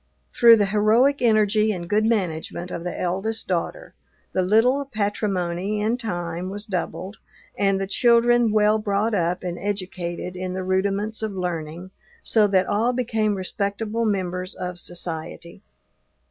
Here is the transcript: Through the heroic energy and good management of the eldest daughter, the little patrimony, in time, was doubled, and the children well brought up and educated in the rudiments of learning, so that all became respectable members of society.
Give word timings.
Through 0.33 0.57
the 0.57 0.65
heroic 0.65 1.21
energy 1.21 1.71
and 1.71 1.87
good 1.87 2.05
management 2.07 2.71
of 2.71 2.83
the 2.83 2.99
eldest 2.99 3.47
daughter, 3.47 3.93
the 4.33 4.41
little 4.41 4.83
patrimony, 4.85 5.79
in 5.79 5.95
time, 5.95 6.49
was 6.49 6.65
doubled, 6.65 7.17
and 7.55 7.79
the 7.79 7.85
children 7.85 8.51
well 8.51 8.79
brought 8.79 9.13
up 9.13 9.43
and 9.43 9.59
educated 9.59 10.35
in 10.35 10.53
the 10.55 10.63
rudiments 10.63 11.21
of 11.21 11.33
learning, 11.33 11.91
so 12.23 12.47
that 12.47 12.65
all 12.65 12.93
became 12.93 13.35
respectable 13.35 14.05
members 14.05 14.55
of 14.55 14.79
society. 14.79 15.61